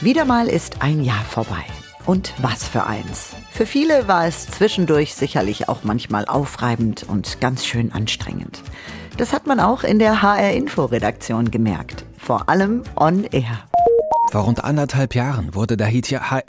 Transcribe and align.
Wieder 0.00 0.24
mal 0.24 0.46
ist 0.46 0.80
ein 0.80 1.02
Jahr 1.02 1.24
vorbei. 1.24 1.64
Und 2.06 2.32
was 2.38 2.66
für 2.66 2.86
eins. 2.86 3.34
Für 3.50 3.66
viele 3.66 4.08
war 4.08 4.26
es 4.26 4.46
zwischendurch 4.46 5.14
sicherlich 5.14 5.68
auch 5.68 5.82
manchmal 5.82 6.24
aufreibend 6.24 7.04
und 7.06 7.40
ganz 7.40 7.66
schön 7.66 7.92
anstrengend. 7.92 8.62
Das 9.16 9.32
hat 9.32 9.46
man 9.46 9.58
auch 9.60 9.82
in 9.82 9.98
der 9.98 10.22
HR 10.22 10.52
Info 10.52 10.84
Redaktion 10.84 11.50
gemerkt. 11.50 12.04
Vor 12.16 12.48
allem 12.48 12.84
on 12.96 13.24
air. 13.24 13.68
Vor 14.30 14.42
rund 14.42 14.62
anderthalb 14.62 15.14
Jahren 15.14 15.54
wurde 15.54 15.76
Haiti. 15.84 16.14
Ha 16.16 16.42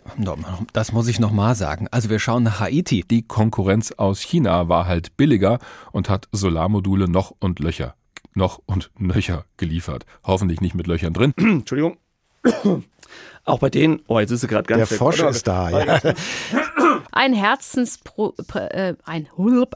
das 0.74 0.92
muss 0.92 1.08
ich 1.08 1.20
nochmal 1.20 1.56
sagen. 1.56 1.88
Also 1.92 2.10
wir 2.10 2.20
schauen 2.20 2.44
nach 2.44 2.60
Haiti. 2.60 3.04
Die 3.10 3.24
Konkurrenz 3.24 3.92
aus 3.94 4.20
China 4.20 4.70
war 4.70 4.86
halt 4.86 5.18
billiger 5.18 5.60
und 5.92 6.10
hat 6.10 6.28
Solarmodule 6.32 7.10
noch 7.10 7.34
und 7.40 7.60
Löcher, 7.60 7.96
noch 8.40 8.60
und 8.66 8.90
Löcher 8.98 9.46
geliefert. 9.58 10.08
Hoffentlich 10.24 10.62
nicht 10.62 10.74
mit 10.74 10.88
Löchern 10.88 11.14
drin. 11.14 11.34
Entschuldigung. 11.38 11.98
Auch 13.46 13.60
bei 13.60 13.70
denen, 13.70 14.02
oh, 14.08 14.20
jetzt 14.20 14.32
ist 14.32 14.42
sie 14.42 14.48
gerade 14.48 14.66
ganz 14.66 14.90
Der 14.90 14.98
Frosch 14.98 15.20
ist 15.20 15.48
da, 15.48 15.70
ja. 15.70 16.14
Ein, 17.12 17.34
Herzenspro 17.34 18.34
äh, 18.54 18.94
ein, 19.04 19.28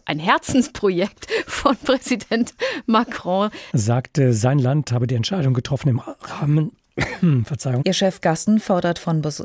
ein 0.05 0.19
Herzensprojekt 0.19 1.27
von 1.47 1.75
Präsident 1.77 2.53
Macron. 2.85 3.49
Sagte, 3.73 4.33
sein 4.33 4.59
Land 4.59 4.91
habe 4.91 5.07
die 5.07 5.15
Entscheidung 5.15 5.53
getroffen 5.53 5.89
im 5.89 5.99
Rahmen 5.99 6.71
hm, 7.19 7.45
Verzeihung. 7.45 7.81
Ihr 7.85 7.93
Chef 7.93 8.21
Gassen 8.21 8.59
fordert 8.59 8.99
von 8.99 9.21
Bes 9.21 9.43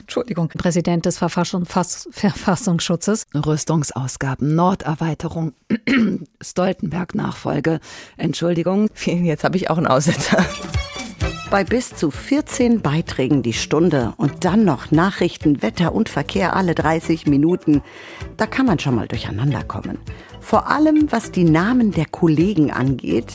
Entschuldigung. 0.00 0.48
Präsident 0.48 1.06
des 1.06 1.18
Verfassungsschutz 1.18 2.08
Verfassungsschutzes. 2.10 3.26
Rüstungsausgaben, 3.34 4.54
Norderweiterung, 4.54 5.52
Stoltenberg-Nachfolge. 6.40 7.80
Entschuldigung, 8.16 8.88
jetzt 9.04 9.44
habe 9.44 9.56
ich 9.56 9.70
auch 9.70 9.78
einen 9.78 9.86
Aussetzer. 9.86 10.44
Bei 11.48 11.62
bis 11.62 11.94
zu 11.94 12.10
14 12.10 12.82
Beiträgen 12.82 13.42
die 13.42 13.52
Stunde 13.52 14.14
und 14.16 14.44
dann 14.44 14.64
noch 14.64 14.90
Nachrichten, 14.90 15.62
Wetter 15.62 15.94
und 15.94 16.08
Verkehr 16.08 16.56
alle 16.56 16.74
30 16.74 17.26
Minuten, 17.26 17.82
da 18.36 18.46
kann 18.46 18.66
man 18.66 18.80
schon 18.80 18.96
mal 18.96 19.06
durcheinander 19.06 19.62
kommen. 19.62 19.98
Vor 20.40 20.68
allem 20.68 21.06
was 21.12 21.30
die 21.30 21.44
Namen 21.44 21.92
der 21.92 22.06
Kollegen 22.06 22.72
angeht 22.72 23.32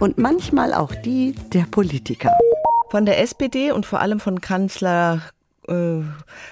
und 0.00 0.18
manchmal 0.18 0.74
auch 0.74 0.92
die 0.92 1.36
der 1.52 1.66
Politiker. 1.70 2.36
Von 2.90 3.06
der 3.06 3.20
SPD 3.20 3.70
und 3.70 3.86
vor 3.86 4.00
allem 4.00 4.18
von 4.18 4.40
Kanzler 4.40 5.22
äh, 5.68 6.02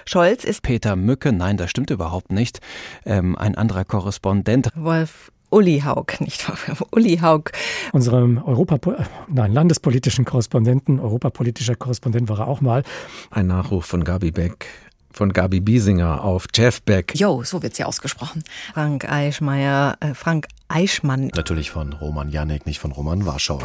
Scholz 0.05 0.43
ist 0.43 0.61
Peter 0.61 0.95
Mücke, 0.95 1.31
nein, 1.31 1.57
das 1.57 1.69
stimmt 1.69 1.89
überhaupt 1.89 2.31
nicht, 2.31 2.59
ähm, 3.05 3.37
ein 3.37 3.55
anderer 3.55 3.85
Korrespondent. 3.85 4.69
Wolf 4.75 5.31
Uli 5.49 5.81
Haug, 5.85 6.19
nicht 6.19 6.45
Uli 6.91 7.17
Haug. 7.17 7.51
Unserem 7.91 8.41
Europa, 8.43 8.79
nein, 9.27 9.51
landespolitischen 9.51 10.25
Korrespondenten, 10.25 10.99
europapolitischer 10.99 11.75
Korrespondent 11.75 12.29
war 12.29 12.39
er 12.39 12.47
auch 12.47 12.61
mal. 12.61 12.83
Ein 13.29 13.47
Nachruf 13.47 13.85
von 13.85 14.03
Gabi 14.03 14.31
Beck 14.31 14.67
von 15.13 15.33
Gabi 15.33 15.59
Biesinger 15.59 16.23
auf 16.23 16.45
Jeff 16.53 16.81
Beck. 16.81 17.13
Jo, 17.15 17.43
so 17.43 17.61
wird's 17.61 17.77
ja 17.77 17.85
ausgesprochen. 17.85 18.43
Frank 18.73 19.09
Eichmeier, 19.09 19.97
äh, 19.99 20.13
Frank 20.13 20.47
Eichmann. 20.67 21.31
Natürlich 21.35 21.71
von 21.71 21.93
Roman 21.93 22.29
Janek, 22.29 22.65
nicht 22.65 22.79
von 22.79 22.91
Roman 22.91 23.25
Warschauer. 23.25 23.61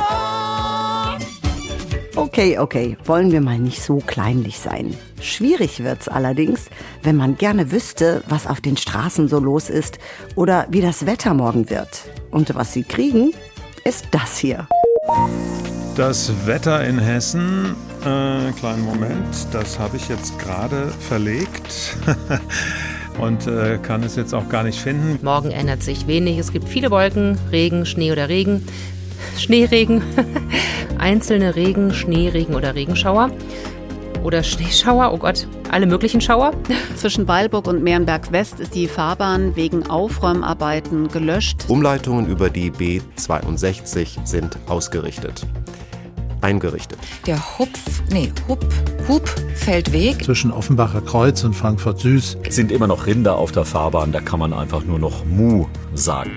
Okay, 2.16 2.58
okay, 2.58 2.96
wollen 3.04 3.30
wir 3.30 3.42
mal 3.42 3.58
nicht 3.58 3.82
so 3.82 3.98
kleinlich 3.98 4.58
sein. 4.58 4.96
Schwierig 5.20 5.84
wird's 5.84 6.08
allerdings, 6.08 6.70
wenn 7.02 7.14
man 7.14 7.36
gerne 7.36 7.70
wüsste, 7.70 8.22
was 8.26 8.46
auf 8.46 8.62
den 8.62 8.78
Straßen 8.78 9.28
so 9.28 9.38
los 9.38 9.68
ist 9.68 9.98
oder 10.34 10.66
wie 10.70 10.80
das 10.80 11.04
Wetter 11.04 11.34
morgen 11.34 11.68
wird. 11.68 12.04
Und 12.30 12.54
was 12.54 12.72
Sie 12.72 12.84
kriegen, 12.84 13.32
ist 13.84 14.06
das 14.12 14.38
hier. 14.38 14.66
Das 15.94 16.32
Wetter 16.46 16.86
in 16.86 16.98
Hessen, 16.98 17.76
äh, 18.00 18.50
kleinen 18.58 18.84
Moment, 18.86 19.46
das 19.52 19.78
habe 19.78 19.98
ich 19.98 20.08
jetzt 20.08 20.38
gerade 20.38 20.88
verlegt. 20.88 21.98
und 23.20 23.46
äh, 23.46 23.78
kann 23.82 24.02
es 24.02 24.16
jetzt 24.16 24.34
auch 24.34 24.48
gar 24.48 24.62
nicht 24.62 24.80
finden. 24.80 25.18
Morgen 25.22 25.50
ändert 25.50 25.82
sich 25.82 26.06
wenig. 26.06 26.38
Es 26.38 26.50
gibt 26.50 26.66
viele 26.66 26.90
Wolken, 26.90 27.38
Regen, 27.52 27.84
Schnee 27.84 28.10
oder 28.10 28.30
Regen. 28.30 28.66
Schneeregen. 29.36 30.02
einzelne 30.98 31.56
Regen, 31.56 31.92
Schneeregen 31.92 32.54
oder 32.54 32.74
Regenschauer 32.74 33.30
oder 34.26 34.42
Schneeschauer, 34.42 35.12
oh 35.12 35.18
Gott, 35.18 35.46
alle 35.70 35.86
möglichen 35.86 36.20
Schauer. 36.20 36.52
Zwischen 36.96 37.28
Weilburg 37.28 37.68
und 37.68 37.82
Mehrenberg 37.82 38.32
West 38.32 38.58
ist 38.58 38.74
die 38.74 38.88
Fahrbahn 38.88 39.54
wegen 39.54 39.88
Aufräumarbeiten 39.88 41.08
gelöscht. 41.08 41.64
Umleitungen 41.68 42.26
über 42.26 42.50
die 42.50 42.72
B62 42.72 44.26
sind 44.26 44.58
ausgerichtet. 44.66 45.46
Eingerichtet. 46.40 46.98
Der 47.26 47.38
Hupf, 47.58 48.02
nee, 48.10 48.32
Hup, 48.48 48.64
Hupfeldweg. 49.08 50.24
Zwischen 50.24 50.52
Offenbacher 50.52 51.00
Kreuz 51.00 51.42
und 51.44 51.54
Frankfurt 51.54 52.00
Süß 52.00 52.38
sind 52.50 52.70
immer 52.72 52.86
noch 52.86 53.06
Rinder 53.06 53.36
auf 53.36 53.52
der 53.52 53.64
Fahrbahn, 53.64 54.12
da 54.12 54.20
kann 54.20 54.40
man 54.40 54.52
einfach 54.52 54.84
nur 54.84 54.98
noch 54.98 55.24
Mu 55.24 55.66
sagen. 55.94 56.32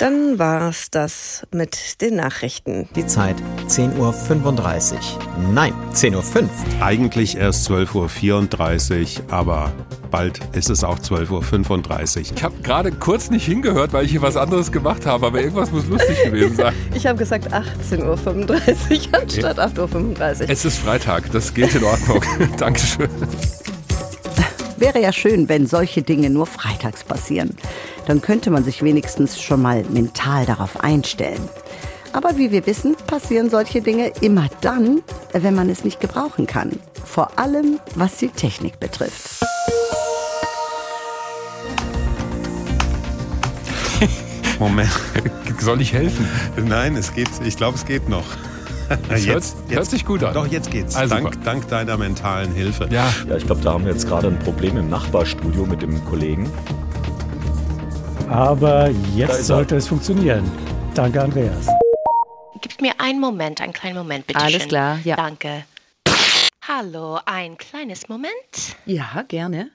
Dann 0.00 0.38
war's 0.38 0.90
das 0.90 1.46
mit 1.52 2.00
den 2.00 2.16
Nachrichten. 2.16 2.88
Die 2.96 3.06
Zeit 3.06 3.36
10.35 3.68 4.94
Uhr. 4.94 5.00
Nein, 5.52 5.74
10.05 5.92 6.42
Uhr. 6.42 6.48
Eigentlich 6.80 7.36
erst 7.36 7.70
12.34 7.70 9.18
Uhr, 9.18 9.24
aber 9.30 9.70
bald 10.10 10.40
ist 10.54 10.70
es 10.70 10.84
auch 10.84 10.98
12.35 10.98 12.16
Uhr. 12.16 12.22
Ich 12.34 12.42
habe 12.42 12.54
gerade 12.62 12.92
kurz 12.92 13.28
nicht 13.28 13.44
hingehört, 13.44 13.92
weil 13.92 14.06
ich 14.06 14.12
hier 14.12 14.22
was 14.22 14.38
anderes 14.38 14.72
gemacht 14.72 15.04
habe, 15.04 15.26
aber 15.26 15.38
irgendwas 15.38 15.70
muss 15.70 15.86
lustig 15.86 16.16
gewesen 16.24 16.56
sein. 16.56 16.74
Ich 16.94 17.06
habe 17.06 17.18
gesagt 17.18 17.52
18.35 17.52 19.12
Uhr 19.12 19.20
anstatt 19.20 19.58
8.35 19.58 20.40
Uhr. 20.40 20.48
Es 20.48 20.64
ist 20.64 20.78
Freitag, 20.78 21.30
das 21.32 21.52
geht 21.52 21.74
in 21.74 21.84
Ordnung. 21.84 22.24
Dankeschön. 22.56 23.10
Wäre 24.80 24.98
ja 24.98 25.12
schön, 25.12 25.50
wenn 25.50 25.66
solche 25.66 26.00
Dinge 26.00 26.30
nur 26.30 26.46
freitags 26.46 27.04
passieren. 27.04 27.54
Dann 28.06 28.22
könnte 28.22 28.50
man 28.50 28.64
sich 28.64 28.82
wenigstens 28.82 29.38
schon 29.38 29.60
mal 29.60 29.84
mental 29.90 30.46
darauf 30.46 30.82
einstellen. 30.82 31.50
Aber 32.14 32.38
wie 32.38 32.50
wir 32.50 32.64
wissen, 32.64 32.96
passieren 33.06 33.50
solche 33.50 33.82
Dinge 33.82 34.10
immer 34.22 34.48
dann, 34.62 35.02
wenn 35.34 35.54
man 35.54 35.68
es 35.68 35.84
nicht 35.84 36.00
gebrauchen 36.00 36.46
kann. 36.46 36.80
Vor 37.04 37.38
allem, 37.38 37.78
was 37.94 38.16
die 38.16 38.28
Technik 38.28 38.80
betrifft. 38.80 39.44
Moment. 44.58 44.88
Soll 45.58 45.82
ich 45.82 45.92
helfen? 45.92 46.26
Nein, 46.56 46.96
es 46.96 47.12
geht, 47.12 47.28
ich 47.44 47.58
glaube, 47.58 47.76
es 47.76 47.84
geht 47.84 48.08
noch. 48.08 48.24
Das 49.08 49.26
hört, 49.26 49.44
hört 49.68 49.86
sich 49.86 50.04
gut 50.04 50.24
an. 50.24 50.34
Doch, 50.34 50.46
jetzt 50.46 50.70
geht's. 50.70 50.96
Also 50.96 51.14
dank, 51.14 51.44
dank 51.44 51.68
deiner 51.68 51.96
mentalen 51.96 52.52
Hilfe. 52.52 52.88
Ja, 52.90 53.12
Ja, 53.28 53.36
ich 53.36 53.46
glaube, 53.46 53.60
da 53.60 53.74
haben 53.74 53.84
wir 53.84 53.92
jetzt 53.92 54.08
gerade 54.08 54.26
ein 54.26 54.38
Problem 54.40 54.76
im 54.76 54.88
Nachbarstudio 54.88 55.64
mit 55.64 55.82
dem 55.82 56.04
Kollegen. 56.06 56.50
Aber 58.28 58.90
jetzt 59.14 59.46
sollte 59.46 59.76
es 59.76 59.86
funktionieren. 59.88 60.50
Danke, 60.94 61.22
Andreas. 61.22 61.68
Gib 62.60 62.80
mir 62.80 62.92
einen 62.98 63.20
Moment, 63.20 63.60
einen 63.60 63.72
kleinen 63.72 63.96
Moment, 63.96 64.26
bitte 64.26 64.40
Alles 64.40 64.62
schön. 64.62 64.68
klar, 64.68 64.98
ja. 65.04 65.16
Danke. 65.16 65.64
Hallo, 66.66 67.18
ein 67.26 67.56
kleines 67.56 68.08
Moment. 68.08 68.32
Ja, 68.86 69.24
gerne. 69.28 69.70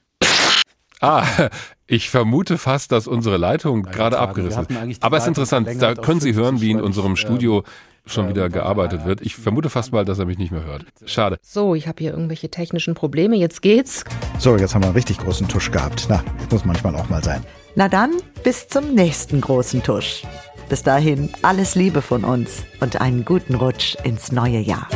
Ah, 1.01 1.25
ich 1.87 2.09
vermute 2.09 2.57
fast, 2.57 2.91
dass 2.91 3.07
unsere 3.07 3.37
Leitung 3.37 3.83
gerade 3.83 4.19
abgerissen 4.19 4.67
ist. 4.89 5.03
Aber 5.03 5.17
es 5.17 5.23
ist 5.23 5.27
interessant, 5.27 5.69
da 5.79 5.95
können 5.95 6.19
Sie 6.19 6.33
hören, 6.33 6.57
50, 6.57 6.61
wie 6.61 6.71
in 6.71 6.81
unserem 6.81 7.15
Studio 7.15 7.63
schon 8.05 8.29
wieder 8.29 8.49
gearbeitet 8.49 9.05
wird. 9.05 9.21
Ich 9.21 9.35
vermute 9.35 9.69
fast 9.69 9.91
mal, 9.91 10.05
dass 10.05 10.19
er 10.19 10.25
mich 10.25 10.37
nicht 10.37 10.51
mehr 10.51 10.63
hört. 10.63 10.85
Schade. 11.05 11.37
So, 11.41 11.75
ich 11.75 11.87
habe 11.87 11.97
hier 11.99 12.11
irgendwelche 12.11 12.49
technischen 12.49 12.93
Probleme. 12.93 13.35
Jetzt 13.35 13.61
geht's. 13.61 14.03
So, 14.37 14.57
jetzt 14.57 14.75
haben 14.75 14.83
wir 14.83 14.87
einen 14.87 14.95
richtig 14.95 15.17
großen 15.17 15.47
Tusch 15.47 15.71
gehabt. 15.71 16.07
Na, 16.09 16.23
muss 16.51 16.65
manchmal 16.65 16.95
auch 16.95 17.09
mal 17.09 17.23
sein. 17.23 17.43
Na 17.75 17.89
dann, 17.89 18.11
bis 18.43 18.67
zum 18.67 18.93
nächsten 18.93 19.41
großen 19.41 19.83
Tusch. 19.83 20.23
Bis 20.69 20.81
dahin 20.81 21.29
alles 21.41 21.75
Liebe 21.75 22.01
von 22.01 22.23
uns 22.23 22.63
und 22.79 23.01
einen 23.01 23.25
guten 23.25 23.55
Rutsch 23.55 23.95
ins 24.03 24.31
neue 24.31 24.59
Jahr. 24.59 24.87